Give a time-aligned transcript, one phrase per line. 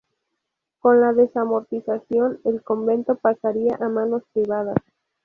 [0.79, 4.77] Con la desamortización, el convento pasaría a manos privadas.